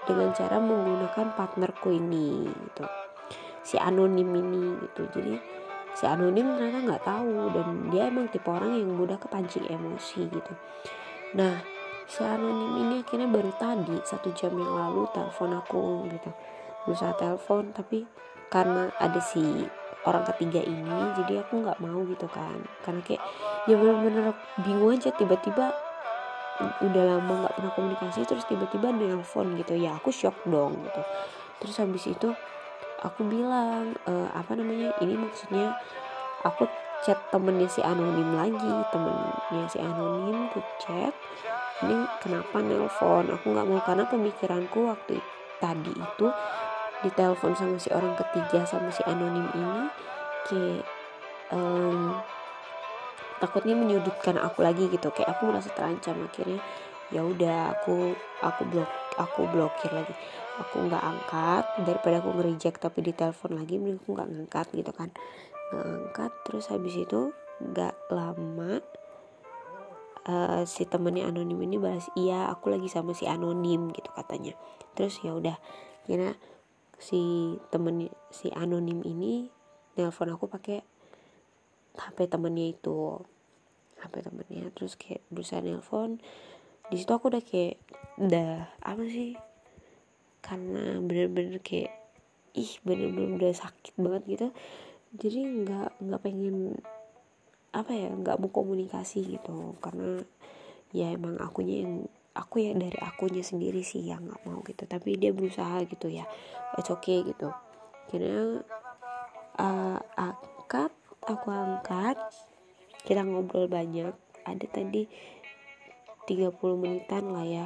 dengan 0.03 0.35
cara 0.35 0.59
menggunakan 0.59 1.33
partnerku 1.33 1.89
ini 1.95 2.45
gitu. 2.45 2.85
Si 3.63 3.79
anonim 3.79 4.29
ini 4.29 4.77
gitu. 4.83 5.07
Jadi 5.09 5.33
si 5.93 6.09
anonim 6.09 6.57
ternyata 6.57 6.79
nggak 6.81 7.03
tahu 7.05 7.53
dan 7.53 7.67
dia 7.93 8.09
emang 8.09 8.25
tipe 8.33 8.49
orang 8.49 8.73
yang 8.77 8.91
mudah 8.97 9.17
kepancing 9.21 9.69
emosi 9.69 10.25
gitu. 10.29 10.53
Nah 11.37 11.61
si 12.09 12.21
anonim 12.25 12.81
ini 12.81 12.95
akhirnya 13.05 13.29
baru 13.29 13.51
tadi 13.55 13.97
satu 14.01 14.33
jam 14.33 14.53
yang 14.57 14.73
lalu 14.73 15.05
telepon 15.13 15.53
aku 15.53 16.09
gitu. 16.09 16.29
Berusaha 16.83 17.13
telepon 17.15 17.71
tapi 17.71 18.03
karena 18.49 18.89
ada 18.99 19.21
si 19.21 19.41
orang 20.03 20.27
ketiga 20.35 20.59
ini 20.59 21.15
jadi 21.15 21.45
aku 21.45 21.63
nggak 21.63 21.79
mau 21.79 22.01
gitu 22.09 22.27
kan. 22.27 22.57
Karena 22.83 23.01
kayak 23.05 23.23
ya 23.69 23.75
bener-bener 23.79 24.35
bingung 24.65 24.91
aja 24.97 25.13
tiba-tiba 25.15 25.71
udah 26.83 27.03
lama 27.17 27.33
nggak 27.45 27.53
pernah 27.57 27.71
komunikasi 27.73 28.29
terus 28.29 28.45
tiba-tiba 28.45 28.91
nelpon 28.93 29.57
gitu. 29.57 29.73
Ya 29.77 29.95
aku 29.95 30.11
shock 30.11 30.35
dong 30.45 30.83
gitu. 30.85 31.01
Terus 31.63 31.75
habis 31.79 32.03
itu 32.09 32.35
aku 33.03 33.27
bilang 33.27 33.93
e, 34.07 34.13
apa 34.31 34.55
namanya 34.55 34.95
ini 35.03 35.19
maksudnya 35.19 35.75
aku 36.47 36.65
chat 37.03 37.19
temennya 37.29 37.67
si 37.67 37.83
anonim 37.83 38.31
lagi 38.33 38.73
temennya 38.95 39.63
si 39.67 39.77
anonim 39.83 40.47
ku 40.55 40.63
chat 40.79 41.11
ini 41.83 42.07
kenapa 42.23 42.63
nelpon? 42.63 43.27
Aku 43.27 43.51
nggak 43.51 43.67
mau 43.67 43.81
karena 43.83 44.07
pemikiranku 44.07 44.87
waktu 44.87 45.19
tadi 45.59 45.91
itu 45.91 46.27
ditelepon 47.03 47.51
sama 47.59 47.75
si 47.75 47.91
orang 47.91 48.15
ketiga 48.15 48.63
sama 48.63 48.87
si 48.87 49.03
anonim 49.03 49.43
ini 49.51 49.83
kayak 50.47 50.83
um, 51.51 52.15
takutnya 53.43 53.75
menyudutkan 53.75 54.39
aku 54.39 54.63
lagi 54.63 54.87
gitu 54.87 55.11
kayak 55.11 55.35
aku 55.35 55.51
merasa 55.51 55.67
terancam 55.75 56.15
akhirnya 56.23 56.63
ya 57.11 57.27
udah 57.27 57.75
aku 57.75 58.15
aku 58.39 58.61
blok 58.71 58.91
aku 59.19 59.43
blokir 59.51 59.91
lagi 59.91 60.15
aku 60.61 60.85
nggak 60.85 61.03
angkat 61.03 61.65
daripada 61.81 62.21
aku 62.21 62.29
ngereject 62.37 62.77
tapi 62.77 63.01
ditelepon 63.01 63.57
lagi 63.57 63.81
mending 63.81 63.97
aku 63.97 64.13
nggak 64.13 64.29
ngangkat 64.29 64.67
gitu 64.73 64.91
kan. 64.93 65.09
Nggak 65.73 65.87
angkat 65.89 66.31
terus 66.45 66.65
habis 66.69 66.93
itu 66.93 67.33
nggak 67.63 67.95
lama 68.11 68.81
uh, 70.27 70.61
si 70.67 70.83
temennya 70.85 71.29
anonim 71.29 71.59
ini 71.63 71.77
balas 71.79 72.09
iya 72.17 72.49
aku 72.49 72.73
lagi 72.73 72.87
sama 72.87 73.17
si 73.17 73.25
anonim 73.25 73.89
gitu 73.91 74.09
katanya. 74.13 74.53
Terus 74.93 75.19
ya 75.25 75.33
udah 75.33 75.57
kira 76.05 76.37
si 76.99 77.55
temen 77.73 78.11
si 78.29 78.53
anonim 78.53 79.01
ini 79.03 79.49
nelpon 79.97 80.31
aku 80.31 80.45
pakai 80.47 80.85
HP 81.93 82.29
temennya 82.29 82.73
itu 82.73 83.17
HP 84.01 84.13
temennya. 84.21 84.69
Terus 84.73 84.93
kayak 84.97 85.21
berusaha 85.33 85.61
nelpon. 85.65 86.21
Di 86.91 86.99
situ 86.99 87.09
aku 87.09 87.31
udah 87.31 87.41
kayak 87.41 87.79
udah 88.21 88.69
apa 88.83 89.03
sih 89.09 89.33
karena 90.43 90.99
bener-bener 90.99 91.63
kayak 91.63 91.95
ih 92.53 92.77
bener-bener 92.83 93.39
udah 93.39 93.53
sakit 93.55 93.95
banget 93.95 94.23
gitu. 94.27 94.47
Jadi 95.15 95.39
nggak 95.63 95.89
nggak 96.03 96.21
pengen 96.21 96.77
apa 97.73 97.89
ya 97.95 98.11
nggak 98.11 98.37
mau 98.43 98.51
komunikasi 98.51 99.39
gitu. 99.39 99.79
Karena 99.79 100.19
ya 100.91 101.09
emang 101.15 101.39
akunya 101.39 101.87
yang 101.87 102.05
aku 102.35 102.61
ya 102.61 102.75
dari 102.75 102.99
akunya 102.99 103.41
sendiri 103.41 103.81
sih 103.81 104.03
yang 104.03 104.27
nggak 104.27 104.43
mau 104.43 104.59
gitu. 104.67 104.83
Tapi 104.83 105.15
dia 105.15 105.31
berusaha 105.31 105.81
gitu 105.87 106.11
ya. 106.11 106.27
It's 106.75 106.91
okay 106.91 107.23
gitu. 107.23 107.49
Kira 108.11 108.61
uh, 109.57 109.99
angkat 110.19 110.91
aku 111.23 111.47
angkat. 111.49 112.19
Kita 113.07 113.23
ngobrol 113.23 113.71
banyak. 113.71 114.11
Ada 114.43 114.67
tadi 114.67 115.07
30 116.27 116.51
menitan 116.75 117.31
lah 117.31 117.47
ya 117.47 117.65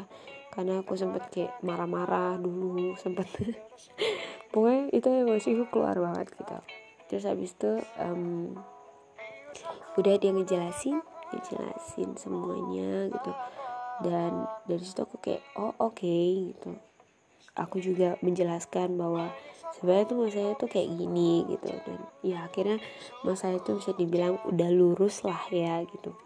karena 0.58 0.82
aku 0.82 0.98
sempet 0.98 1.30
kayak 1.30 1.54
marah-marah 1.62 2.42
dulu 2.42 2.98
sempet. 2.98 3.30
Pokoknya 4.52 4.90
itu 4.90 5.06
emosiku 5.06 5.70
keluar 5.70 5.94
banget 6.02 6.34
gitu. 6.34 6.58
Terus 7.06 7.24
habis 7.30 7.54
itu 7.54 7.78
um, 8.02 8.58
udah 10.02 10.14
dia 10.18 10.34
ngejelasin 10.34 10.98
ngejelasin 11.30 12.18
semuanya 12.18 13.06
gitu. 13.14 13.32
Dan 14.02 14.50
dari 14.66 14.82
situ 14.82 14.98
aku 15.06 15.22
kayak 15.22 15.46
oh 15.62 15.78
oke 15.78 16.02
okay, 16.02 16.50
gitu. 16.50 16.74
Aku 17.54 17.78
juga 17.78 18.18
menjelaskan 18.26 18.98
bahwa 18.98 19.30
sebenarnya 19.78 20.10
tuh 20.10 20.18
masanya 20.26 20.54
tuh 20.58 20.70
kayak 20.74 20.90
gini 20.90 21.46
gitu. 21.54 21.70
Dan 21.70 22.02
ya 22.26 22.50
akhirnya 22.50 22.82
masa 23.22 23.54
itu 23.54 23.78
bisa 23.78 23.94
dibilang 23.94 24.42
udah 24.50 24.74
lurus 24.74 25.22
lah 25.22 25.46
ya 25.54 25.86
gitu. 25.86 26.18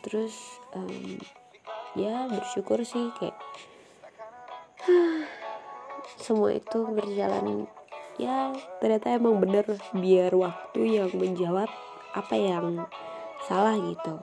Terus 0.00 0.32
um, 0.72 1.20
ya 1.96 2.28
bersyukur 2.32 2.80
sih 2.84 3.12
kayak 3.16 3.36
semua 6.28 6.52
itu 6.52 6.84
berjalan 6.92 7.64
ya 8.20 8.52
ternyata 8.84 9.16
emang 9.16 9.40
bener 9.40 9.64
biar 9.96 10.34
waktu 10.36 11.00
yang 11.00 11.08
menjawab 11.16 11.70
apa 12.12 12.34
yang 12.36 12.84
salah 13.46 13.78
gitu. 13.78 14.20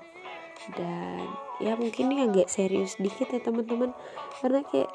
Dan 0.76 1.26
ya 1.64 1.80
mungkin 1.80 2.12
ini 2.12 2.28
agak 2.28 2.52
serius 2.52 3.00
dikit 3.00 3.32
ya 3.32 3.40
teman-teman. 3.40 3.96
Karena 4.44 4.62
kayak 4.68 4.92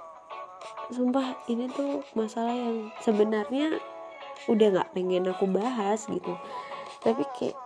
sumpah 0.92 1.38
ini 1.48 1.70
tuh 1.72 2.04
masalah 2.12 2.52
yang 2.52 2.92
sebenarnya 3.00 3.80
udah 4.48 4.68
nggak 4.76 4.92
pengen 4.92 5.30
aku 5.30 5.48
bahas 5.48 6.04
gitu. 6.10 6.36
Tapi 7.00 7.24
kayak 7.38 7.56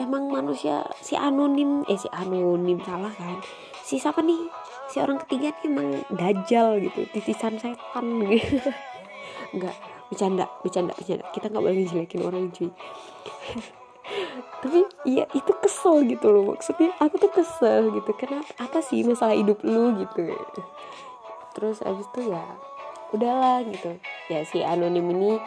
emang 0.00 0.32
manusia 0.32 0.86
si 1.04 1.16
anonim 1.16 1.84
eh 1.90 1.98
si 2.00 2.08
anonim 2.12 2.80
salah 2.80 3.12
kan? 3.12 3.40
Si 3.84 4.00
siapa 4.00 4.24
nih 4.24 4.48
si 4.86 5.02
orang 5.02 5.18
ketiga 5.26 5.50
nih 5.50 5.66
emang 5.66 5.88
dajal 6.14 6.78
gitu 6.78 7.00
titisan 7.10 7.58
setan 7.58 8.06
gitu. 8.30 8.70
Nggak 9.56 9.76
bercanda 10.06 10.46
bercanda 10.62 10.92
bercanda. 10.94 11.24
Kita 11.34 11.50
nggak 11.50 11.64
boleh 11.64 11.86
jelekin 11.86 12.22
orang 12.22 12.50
cuy. 12.54 12.70
Tapi 14.62 14.80
ya 15.06 15.26
itu 15.34 15.52
kesel 15.62 16.06
gitu 16.06 16.26
loh. 16.30 16.54
Maksudnya 16.54 16.94
aku 17.02 17.18
tuh 17.18 17.30
kesel 17.34 17.90
gitu. 17.90 18.10
Kenapa 18.14 18.46
apa 18.62 18.78
sih 18.82 19.02
masalah 19.02 19.34
hidup 19.34 19.62
lu 19.66 19.98
gitu? 19.98 20.30
Terus 21.58 21.82
abis 21.82 22.06
itu 22.14 22.30
ya 22.30 22.44
udahlah 23.10 23.66
gitu. 23.66 23.98
Ya 24.30 24.46
si 24.46 24.62
anonim 24.62 25.10
ini 25.10 25.38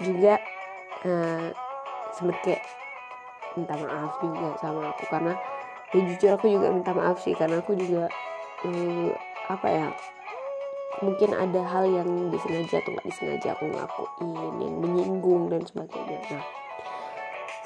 juga 0.00 0.36
uh, 1.08 1.48
sempet 2.12 2.60
minta 3.56 3.74
maaf 3.80 4.20
juga 4.20 4.56
sama 4.60 4.92
aku. 4.92 5.04
Karena 5.08 5.32
ya 5.92 6.00
jujur 6.04 6.30
aku 6.36 6.46
juga 6.52 6.68
minta 6.68 6.92
maaf 6.92 7.20
sih. 7.24 7.32
Karena 7.32 7.64
aku 7.64 7.72
juga 7.76 8.12
uh, 8.66 9.10
apa 9.50 9.68
ya? 9.68 9.88
Mungkin 11.02 11.34
ada 11.34 11.62
hal 11.66 11.84
yang 11.88 12.30
disengaja 12.30 12.78
atau 12.78 12.94
nggak 12.94 13.08
disengaja 13.10 13.48
aku 13.58 13.64
ngakuin 13.70 14.54
yang 14.62 14.76
menyinggung 14.78 15.50
dan 15.50 15.62
sebagainya. 15.66 16.20
Nah 16.30 16.44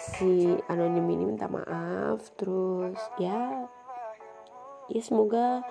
si 0.06 0.54
anonim 0.70 1.04
ini 1.10 1.34
minta 1.34 1.50
maaf 1.50 2.22
terus 2.38 2.96
ya 3.18 3.66
ya 4.86 5.02
semoga 5.02 5.66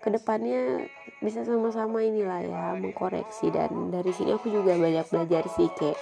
ke 0.00 0.08
depannya 0.08 0.88
bisa 1.20 1.44
sama-sama 1.44 2.00
inilah 2.00 2.40
ya 2.42 2.64
mengkoreksi. 2.78 3.52
Dan 3.52 3.92
dari 3.92 4.10
sini 4.14 4.32
aku 4.32 4.48
juga 4.48 4.78
banyak 4.78 5.04
belajar 5.10 5.44
sih 5.52 5.68
kayak 5.76 5.98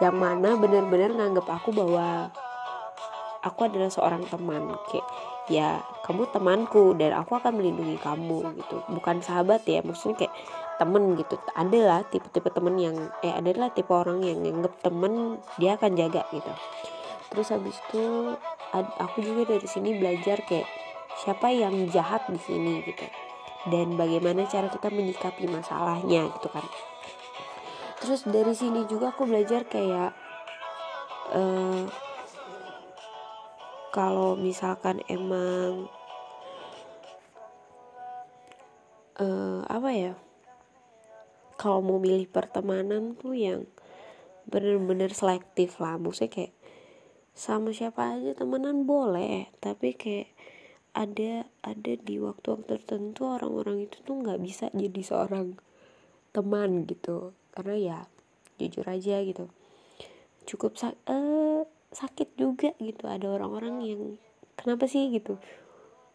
yang 0.00 0.16
mana 0.16 0.56
benar-benar 0.56 1.12
nganggap 1.12 1.46
aku 1.48 1.72
bahwa 1.72 2.30
aku 3.44 3.60
adalah 3.68 3.92
seorang 3.92 4.24
teman 4.28 4.72
kayak 4.88 5.06
ya 5.46 5.82
kamu 6.02 6.30
temanku 6.34 6.94
dan 6.98 7.14
aku 7.14 7.38
akan 7.38 7.58
melindungi 7.58 7.98
kamu 8.02 8.56
gitu. 8.58 8.82
Bukan 8.90 9.22
sahabat 9.22 9.62
ya 9.66 9.82
maksudnya 9.82 10.26
kayak 10.26 10.34
temen 10.76 11.16
gitu. 11.18 11.38
Adalah 11.54 12.04
tipe-tipe 12.06 12.50
temen 12.50 12.74
yang 12.78 12.96
eh 13.22 13.34
adalah 13.34 13.70
tipe 13.70 13.90
orang 13.90 14.22
yang 14.22 14.42
nganggep 14.42 14.74
temen 14.82 15.38
dia 15.58 15.78
akan 15.78 15.92
jaga 15.94 16.22
gitu. 16.34 16.52
Terus 17.30 17.46
habis 17.50 17.76
itu 17.90 18.34
aku 18.74 19.18
juga 19.22 19.56
dari 19.56 19.66
sini 19.66 19.98
belajar 19.98 20.42
kayak 20.46 20.68
siapa 21.16 21.50
yang 21.50 21.88
jahat 21.90 22.26
di 22.30 22.38
sini 22.38 22.82
gitu. 22.86 23.06
Dan 23.66 23.98
bagaimana 23.98 24.46
cara 24.46 24.70
kita 24.70 24.94
menyikapi 24.94 25.50
masalahnya 25.50 26.30
gitu 26.38 26.48
kan. 26.54 26.62
Terus 27.98 28.22
dari 28.28 28.54
sini 28.54 28.86
juga 28.86 29.10
aku 29.10 29.26
belajar 29.26 29.66
kayak 29.66 30.14
uh, 31.34 31.82
kalau 33.96 34.36
misalkan 34.36 35.00
emang 35.08 35.88
uh, 39.16 39.64
apa 39.64 39.90
ya 39.96 40.12
kalau 41.56 41.80
mau 41.80 41.96
milih 41.96 42.28
pertemanan 42.28 43.16
tuh 43.16 43.32
yang 43.32 43.64
bener-bener 44.44 45.08
selektif 45.16 45.80
lah. 45.80 45.96
Maksudnya 45.96 46.28
kayak 46.28 46.54
sama 47.32 47.72
siapa 47.72 48.20
aja 48.20 48.36
temenan 48.36 48.84
boleh 48.84 49.48
tapi 49.60 49.96
kayak 49.96 50.32
ada 50.96 51.48
ada 51.60 51.92
di 51.96 52.16
waktu 52.16 52.64
tertentu 52.64 53.28
orang-orang 53.28 53.88
itu 53.88 54.00
tuh 54.04 54.20
nggak 54.20 54.40
bisa 54.44 54.68
jadi 54.76 55.00
seorang 55.00 55.56
teman 56.36 56.84
gitu. 56.84 57.32
Karena 57.56 57.76
ya 57.80 57.98
jujur 58.60 58.84
aja 58.84 59.24
gitu. 59.24 59.48
Cukup 60.44 60.76
sak 60.76 61.00
uh, 61.08 61.64
sakit 61.92 62.34
juga 62.38 62.72
gitu. 62.78 63.06
Ada 63.06 63.30
orang-orang 63.30 63.74
yang 63.84 64.02
kenapa 64.58 64.88
sih? 64.88 65.08
gitu. 65.12 65.38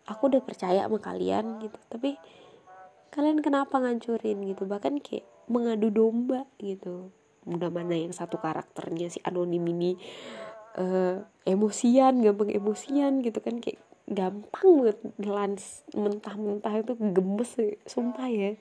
Aku 0.10 0.28
udah 0.34 0.42
percaya 0.44 0.88
sama 0.88 0.98
kalian 0.98 1.62
gitu. 1.62 1.78
Tapi 1.88 2.18
kalian 3.14 3.44
kenapa 3.44 3.78
ngancurin 3.78 4.42
gitu? 4.48 4.66
Bahkan 4.66 5.04
kayak 5.04 5.28
mengadu 5.52 5.92
domba 5.92 6.48
gitu. 6.58 7.12
Mudah 7.46 7.70
mana 7.70 7.98
yang 7.98 8.14
satu 8.14 8.38
karakternya 8.38 9.10
si 9.10 9.20
anonim 9.26 9.66
ini 9.66 9.98
uh, 10.78 11.22
emosian 11.44 12.24
gampang 12.24 12.50
emosian 12.56 13.22
gitu 13.22 13.44
kan. 13.44 13.60
Kayak 13.60 13.84
gampang 14.12 14.68
banget 14.82 15.00
nelan 15.22 15.54
mentah-mentah 15.96 16.74
itu 16.82 16.94
gemes 16.98 17.52
sumpah 17.88 18.28
ya. 18.28 18.58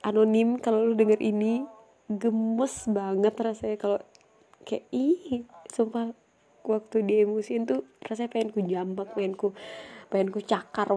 Anonim 0.00 0.58
kalau 0.58 0.90
lu 0.90 0.94
denger 0.96 1.20
ini 1.20 1.64
gemes 2.10 2.88
banget 2.90 3.34
rasanya. 3.36 3.76
Kalau 3.78 3.98
kayak 4.64 4.84
ih 4.90 5.44
sumpah 5.70 6.12
waktu 6.64 7.04
dia 7.06 7.24
emosiin 7.24 7.64
tuh 7.64 7.84
rasanya 8.04 8.32
pengen 8.32 8.50
ku 8.52 8.60
jambak 8.64 9.08
pengen 9.16 9.34
ku 9.36 9.56
pengen 10.10 10.30
ku 10.34 10.40
cakar 10.42 10.88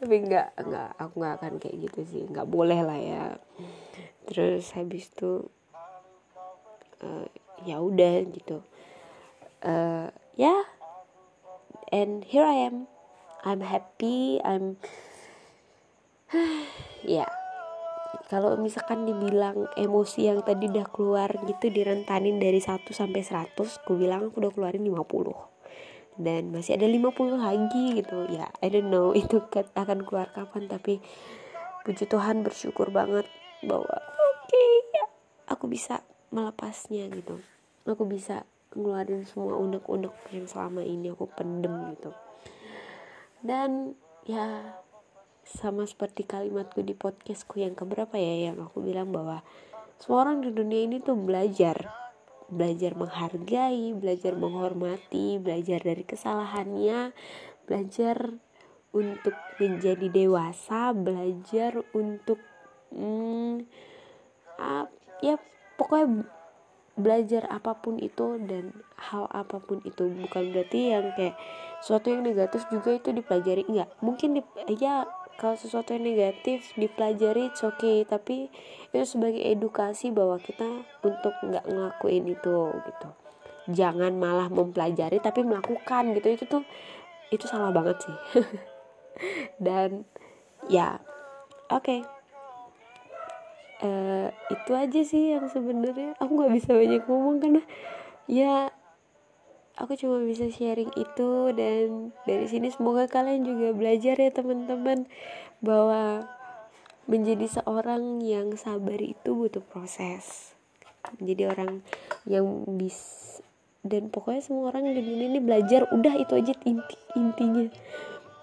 tapi 0.00 0.16
nggak 0.28 0.48
nggak 0.60 0.90
aku 1.00 1.14
nggak 1.20 1.34
akan 1.40 1.54
kayak 1.56 1.76
gitu 1.88 2.00
sih 2.04 2.22
nggak 2.28 2.48
boleh 2.48 2.80
lah 2.84 3.00
ya 3.00 3.24
terus 4.28 4.72
habis 4.76 5.08
itu 5.08 5.48
uh, 7.00 7.26
ya 7.64 7.80
udah 7.80 8.28
gitu 8.28 8.60
uh, 9.64 10.12
ya 10.36 10.52
yeah. 10.52 10.62
and 11.92 12.28
here 12.28 12.44
I 12.44 12.68
am 12.68 12.92
I'm 13.44 13.64
happy 13.64 14.40
I'm 14.44 14.76
yeah. 17.04 17.43
Kalau 18.30 18.56
misalkan 18.58 19.06
dibilang 19.06 19.68
emosi 19.78 20.30
yang 20.30 20.40
tadi 20.42 20.70
udah 20.70 20.86
keluar 20.90 21.30
gitu 21.46 21.70
direntanin 21.70 22.40
dari 22.40 22.58
1 22.58 22.84
sampai 22.88 23.22
100 23.22 23.56
aku 23.56 23.92
bilang 23.94 24.30
aku 24.30 24.44
udah 24.44 24.52
keluarin 24.52 24.84
50 24.86 25.54
dan 26.18 26.54
masih 26.54 26.78
ada 26.78 26.86
50 26.86 27.10
lagi 27.38 27.84
gitu. 27.98 28.30
Ya 28.30 28.50
I 28.62 28.70
don't 28.70 28.90
know 28.90 29.10
itu 29.18 29.42
akan 29.54 30.06
keluar 30.06 30.30
kapan 30.30 30.70
tapi 30.70 31.02
puji 31.82 32.06
Tuhan 32.08 32.46
bersyukur 32.46 32.88
banget 32.94 33.28
bahwa 33.66 33.90
oke 33.90 34.48
okay, 34.48 34.70
ya 34.94 35.06
aku 35.50 35.66
bisa 35.66 36.02
melepasnya 36.30 37.10
gitu. 37.12 37.42
Aku 37.84 38.08
bisa 38.08 38.48
ngeluarin 38.74 39.22
semua 39.28 39.60
unek-unek 39.60 40.14
yang 40.34 40.46
selama 40.48 40.82
ini 40.82 41.12
aku 41.12 41.28
pendem 41.30 41.94
gitu. 41.94 42.10
Dan 43.44 43.94
ya 44.24 44.80
sama 45.44 45.84
seperti 45.84 46.24
kalimatku 46.24 46.80
di 46.80 46.96
podcastku 46.96 47.60
yang 47.60 47.76
keberapa 47.76 48.16
ya 48.16 48.50
yang 48.50 48.64
aku 48.64 48.80
bilang 48.80 49.12
bahwa 49.12 49.44
semua 50.00 50.26
orang 50.26 50.42
di 50.42 50.50
dunia 50.50 50.84
ini 50.88 50.98
tuh 51.00 51.16
belajar. 51.16 51.92
Belajar 52.44 52.92
menghargai, 52.92 53.96
belajar 53.96 54.36
menghormati, 54.36 55.40
belajar 55.40 55.80
dari 55.80 56.04
kesalahannya, 56.04 57.16
belajar 57.64 58.36
untuk 58.92 59.32
menjadi 59.56 60.06
dewasa, 60.12 60.92
belajar 60.92 61.80
untuk 61.96 62.38
hmm, 62.92 63.64
uh, 64.60 64.86
ya 65.24 65.40
pokoknya 65.80 66.28
belajar 66.94 67.50
apa 67.50 67.74
pun 67.74 67.98
itu 67.98 68.38
dan 68.44 68.70
hal 69.00 69.26
apa 69.32 69.58
pun 69.58 69.80
itu. 69.82 70.04
Bukan 70.06 70.52
berarti 70.52 70.94
yang 70.94 71.10
kayak 71.16 71.34
sesuatu 71.80 72.12
yang 72.12 72.22
negatif 72.22 72.68
juga 72.68 72.94
itu 72.94 73.10
dipelajari. 73.10 73.66
Enggak 73.66 73.88
mungkin 74.04 74.38
di, 74.38 74.42
ya 74.78 75.08
kalau 75.34 75.58
sesuatu 75.58 75.92
yang 75.94 76.06
negatif 76.06 76.70
dipelajari 76.78 77.50
oke 77.50 77.74
okay. 77.74 78.06
Tapi 78.06 78.48
itu 78.94 79.04
sebagai 79.04 79.42
edukasi 79.42 80.14
bahwa 80.14 80.38
kita 80.38 80.86
untuk 81.02 81.34
nggak 81.42 81.66
ngelakuin 81.66 82.24
itu 82.30 82.56
gitu. 82.70 83.08
Jangan 83.74 84.14
malah 84.14 84.46
mempelajari 84.52 85.18
tapi 85.18 85.42
melakukan 85.42 86.14
gitu. 86.14 86.28
Itu 86.30 86.44
tuh 86.46 86.62
itu 87.34 87.44
salah 87.50 87.74
banget 87.74 87.98
sih. 88.04 88.16
Dan 89.64 90.06
ya 90.70 91.02
oke. 91.70 91.82
Okay. 91.82 92.00
uh, 93.82 93.86
eh, 93.86 94.28
itu 94.54 94.70
aja 94.70 95.00
sih 95.02 95.34
yang 95.34 95.50
sebenarnya. 95.50 96.14
Aku 96.22 96.38
nggak 96.38 96.52
bisa 96.54 96.70
banyak 96.72 97.02
ngomong 97.10 97.36
karena 97.42 97.62
ya 98.30 98.70
aku 99.74 99.98
cuma 99.98 100.22
bisa 100.22 100.46
sharing 100.50 100.90
itu 100.94 101.30
dan 101.54 102.14
dari 102.22 102.46
sini 102.46 102.70
semoga 102.70 103.10
kalian 103.10 103.42
juga 103.42 103.74
belajar 103.74 104.14
ya 104.14 104.30
teman-teman 104.30 105.10
bahwa 105.58 106.30
menjadi 107.04 107.60
seorang 107.60 108.24
yang 108.24 108.54
sabar 108.56 108.96
itu 109.02 109.34
butuh 109.34 109.60
proses. 109.60 110.56
Menjadi 111.20 111.52
orang 111.52 111.84
yang 112.24 112.64
bis 112.80 113.20
dan 113.84 114.08
pokoknya 114.08 114.40
semua 114.40 114.72
orang 114.72 114.88
di 114.96 115.04
dunia 115.04 115.28
ini 115.28 115.40
belajar 115.44 115.84
udah 115.92 116.14
itu 116.16 116.32
aja 116.32 116.54
inti 116.64 116.96
intinya. 117.12 117.68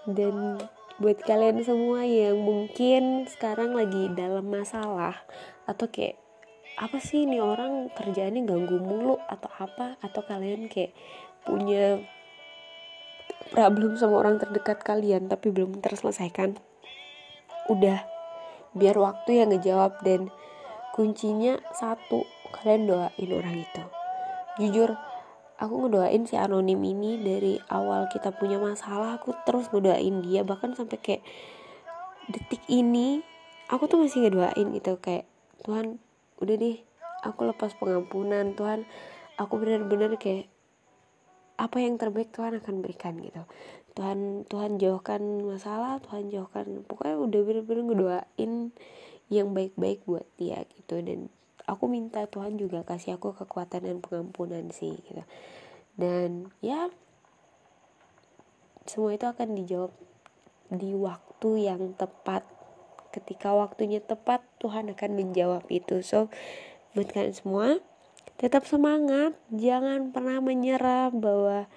Dan 0.05 0.61
buat 1.01 1.17
kalian 1.25 1.65
semua 1.65 2.05
yang 2.05 2.37
mungkin 2.37 3.25
sekarang 3.25 3.73
lagi 3.73 4.13
dalam 4.13 4.45
masalah 4.45 5.25
atau 5.65 5.89
kayak 5.89 6.20
apa 6.79 6.97
sih 7.03 7.27
ini 7.27 7.43
orang 7.43 7.91
kerjaannya 7.91 8.47
ganggu 8.47 8.77
mulu 8.79 9.19
atau 9.27 9.51
apa? 9.59 9.99
Atau 9.99 10.23
kalian 10.23 10.71
kayak 10.71 10.95
punya 11.43 11.99
problem 13.51 13.97
sama 13.99 14.21
orang 14.21 14.39
terdekat 14.39 14.83
kalian 14.85 15.27
tapi 15.27 15.51
belum 15.51 15.83
terselesaikan. 15.83 16.55
Udah 17.67 18.03
biar 18.71 18.95
waktu 18.95 19.43
yang 19.43 19.51
ngejawab 19.51 19.99
dan 20.05 20.31
kuncinya 20.95 21.59
satu 21.75 22.23
kalian 22.55 22.87
doain 22.87 23.31
orang 23.31 23.55
itu. 23.63 23.83
Jujur 24.59 24.95
aku 25.61 25.87
ngedoain 25.87 26.25
si 26.25 26.35
anonim 26.35 26.81
ini 26.81 27.21
dari 27.21 27.53
awal 27.69 28.09
kita 28.09 28.33
punya 28.33 28.57
masalah 28.57 29.21
aku 29.21 29.37
terus 29.45 29.69
ngedoain 29.69 30.25
dia 30.25 30.41
bahkan 30.41 30.73
sampai 30.73 30.97
kayak 30.97 31.23
detik 32.27 32.65
ini 32.65 33.21
aku 33.69 33.85
tuh 33.85 34.01
masih 34.01 34.25
ngedoain 34.25 34.67
gitu 34.73 34.97
kayak 34.97 35.29
Tuhan 35.61 36.01
udah 36.41 36.55
deh 36.57 36.77
aku 37.21 37.47
lepas 37.47 37.71
pengampunan 37.77 38.57
Tuhan. 38.57 38.83
Aku 39.39 39.57
benar-benar 39.61 40.17
kayak 40.17 40.49
apa 41.61 41.77
yang 41.77 42.01
terbaik 42.01 42.33
Tuhan 42.33 42.57
akan 42.57 42.81
berikan 42.81 43.21
gitu. 43.21 43.45
Tuhan 43.93 44.49
Tuhan 44.49 44.81
jauhkan 44.81 45.21
masalah 45.45 46.01
Tuhan 46.01 46.33
jauhkan 46.33 46.87
pokoknya 46.89 47.15
udah 47.21 47.41
bener-bener 47.45 47.83
ngedoain 47.85 48.53
yang 49.29 49.53
baik-baik 49.53 50.01
buat 50.09 50.25
dia 50.41 50.65
gitu. 50.73 50.99
Dan 51.05 51.29
aku 51.69 51.85
minta 51.85 52.25
Tuhan 52.25 52.57
juga 52.57 52.81
kasih 52.81 53.21
aku 53.21 53.37
kekuatan 53.37 53.85
dan 53.85 53.97
pengampunan 54.01 54.73
sih 54.73 54.97
gitu. 55.05 55.23
Dan 55.93 56.49
ya 56.65 56.89
semua 58.89 59.13
itu 59.13 59.29
akan 59.29 59.53
dijawab 59.53 59.93
di 60.71 60.97
waktu 60.97 61.49
yang 61.67 61.93
tepat 61.93 62.47
ketika 63.11 63.51
waktunya 63.51 63.99
tepat 63.99 64.41
Tuhan 64.63 64.91
akan 64.91 65.11
menjawab 65.13 65.67
itu. 65.67 66.01
So 66.01 66.31
buat 66.95 67.11
kalian 67.11 67.35
semua 67.35 67.67
tetap 68.41 68.65
semangat. 68.65 69.37
Jangan 69.53 70.09
pernah 70.15 70.41
menyerah 70.41 71.13
bahwa 71.13 71.69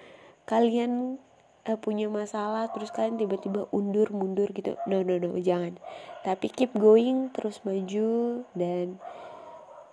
kalian 0.49 1.21
uh, 1.69 1.77
punya 1.77 2.09
masalah 2.09 2.69
terus 2.73 2.89
kalian 2.89 3.21
tiba-tiba 3.21 3.69
undur 3.69 4.09
mundur 4.09 4.49
gitu. 4.55 4.79
No 4.89 5.05
no 5.05 5.21
no 5.21 5.37
jangan. 5.37 5.77
Tapi 6.25 6.49
keep 6.49 6.73
going 6.73 7.29
terus 7.35 7.61
maju 7.61 8.41
dan 8.57 8.97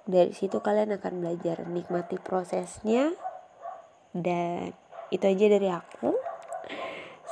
dari 0.09 0.35
situ 0.35 0.59
kalian 0.59 0.97
akan 0.97 1.21
belajar 1.21 1.67
nikmati 1.69 2.17
prosesnya. 2.17 3.13
Dan 4.13 4.77
itu 5.09 5.25
aja 5.25 5.47
dari 5.49 5.69
aku. 5.73 6.13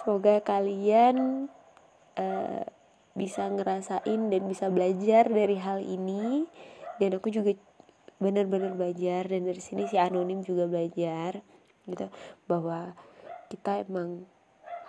Semoga 0.01 0.41
kalian 0.41 1.49
uh, 2.17 2.65
bisa 3.21 3.45
ngerasain 3.53 4.33
dan 4.33 4.43
bisa 4.49 4.73
belajar 4.73 5.29
dari 5.29 5.61
hal 5.61 5.85
ini. 5.85 6.49
Dan 6.97 7.21
aku 7.21 7.29
juga 7.29 7.53
benar-benar 8.17 8.73
belajar 8.77 9.29
dan 9.29 9.45
dari 9.45 9.61
sini 9.61 9.85
si 9.85 10.01
anonim 10.01 10.41
juga 10.41 10.65
belajar 10.65 11.45
gitu. 11.85 12.09
Bahwa 12.49 12.97
kita 13.53 13.85
emang 13.85 14.25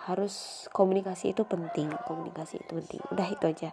harus 0.08 0.66
komunikasi 0.74 1.36
itu 1.36 1.44
penting 1.44 1.92
komunikasi 2.08 2.64
itu 2.64 2.72
penting. 2.72 3.00
Udah 3.12 3.28
itu 3.28 3.44
aja. 3.44 3.70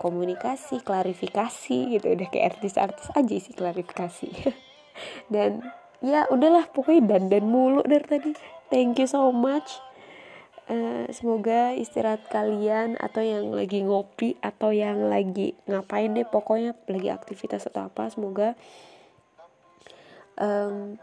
Komunikasi 0.00 0.80
klarifikasi 0.80 1.78
gitu. 1.92 2.06
Udah 2.08 2.28
kayak 2.32 2.56
artis-artis 2.56 3.12
aja 3.12 3.36
sih 3.36 3.52
klarifikasi. 3.52 4.30
Dan 5.32 5.60
ya 6.00 6.24
udahlah 6.30 6.70
pokoknya 6.70 7.18
dan 7.18 7.22
dan 7.26 7.44
mulu 7.46 7.82
dari 7.82 8.06
tadi. 8.06 8.30
Thank 8.70 9.02
you 9.02 9.08
so 9.10 9.30
much 9.34 9.82
Uh, 10.68 11.08
semoga 11.16 11.72
istirahat 11.72 12.28
kalian 12.28 13.00
atau 13.00 13.24
yang 13.24 13.56
lagi 13.56 13.80
ngopi 13.80 14.36
atau 14.44 14.68
yang 14.68 15.08
lagi 15.08 15.56
ngapain 15.64 16.12
deh 16.12 16.28
pokoknya 16.28 16.76
lagi 16.84 17.08
aktivitas 17.08 17.72
atau 17.72 17.88
apa 17.88 18.12
semoga 18.12 18.52
um, 20.36 21.00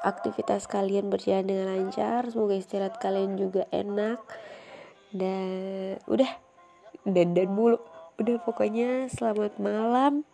aktivitas 0.00 0.64
kalian 0.64 1.12
berjalan 1.12 1.44
dengan 1.44 1.76
lancar 1.76 2.32
semoga 2.32 2.56
istirahat 2.56 2.96
kalian 2.96 3.36
juga 3.36 3.68
enak 3.76 4.24
dan 5.12 6.00
udah 6.08 6.30
dan 7.06 7.36
dan 7.36 7.48
mulu. 7.52 7.78
Udah 8.18 8.40
pokoknya 8.42 9.06
selamat 9.12 9.60
malam. 9.62 10.26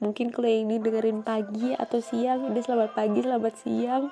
Mungkin 0.00 0.32
kalau 0.32 0.48
ini 0.48 0.80
dengerin 0.80 1.20
pagi 1.20 1.76
atau 1.76 2.00
siang 2.00 2.48
udah 2.48 2.62
selamat 2.64 2.96
pagi 2.96 3.20
selamat 3.20 3.54
siang 3.60 4.08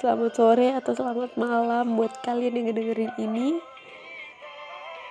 selamat 0.00 0.32
sore 0.32 0.72
atau 0.72 0.96
selamat 0.96 1.36
malam 1.36 2.00
buat 2.00 2.24
kalian 2.24 2.56
yang 2.56 2.72
dengerin 2.72 3.12
ini. 3.20 3.60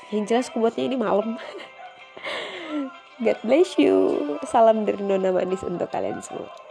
Yang 0.10 0.24
jelas 0.26 0.48
kubuatnya 0.50 0.90
ini 0.90 0.98
malam. 0.98 1.38
God 3.24 3.40
bless 3.46 3.78
you. 3.78 4.18
Salam 4.50 4.90
dari 4.90 5.06
Nona 5.06 5.30
Manis 5.30 5.62
untuk 5.62 5.94
kalian 5.94 6.26
semua 6.26 6.69